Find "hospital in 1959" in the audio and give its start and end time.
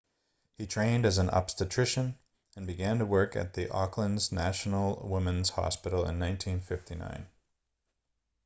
5.51-7.27